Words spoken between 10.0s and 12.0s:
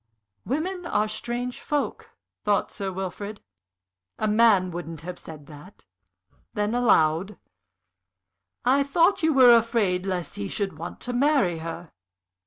lest he should want to marry her?"